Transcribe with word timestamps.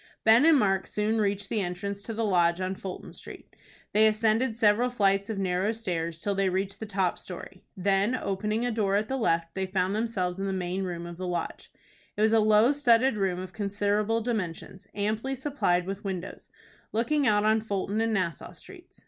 Ben 0.23 0.45
and 0.45 0.57
Mark 0.57 0.87
soon 0.87 1.21
reached 1.21 1.47
the 1.47 1.61
entrance 1.61 2.01
to 2.01 2.11
the 2.11 2.25
Lodge 2.25 2.59
on 2.59 2.73
Fulton 2.73 3.13
Street. 3.13 3.55
They 3.93 4.07
ascended 4.07 4.55
several 4.55 4.89
flights 4.89 5.29
of 5.29 5.37
narrow 5.37 5.73
stairs 5.73 6.17
till 6.17 6.33
they 6.33 6.49
reached 6.49 6.79
the 6.79 6.87
top 6.87 7.19
story. 7.19 7.61
Then, 7.77 8.15
opening 8.15 8.65
a 8.65 8.71
door 8.71 8.95
at 8.95 9.07
the 9.09 9.17
left, 9.17 9.53
they 9.53 9.67
found 9.67 9.93
themselves 9.93 10.39
in 10.39 10.47
the 10.47 10.53
main 10.53 10.81
room 10.85 11.05
of 11.05 11.17
the 11.17 11.27
Lodge. 11.27 11.71
It 12.17 12.21
was 12.21 12.33
a 12.33 12.39
low 12.39 12.71
studded 12.71 13.15
room 13.15 13.37
of 13.37 13.53
considerable 13.53 14.21
dimensions, 14.21 14.87
amply 14.95 15.35
supplied 15.35 15.85
with 15.85 16.03
windows, 16.03 16.49
looking 16.91 17.27
out 17.27 17.45
on 17.45 17.61
Fulton 17.61 18.01
and 18.01 18.11
Nassau 18.11 18.53
Streets. 18.53 18.99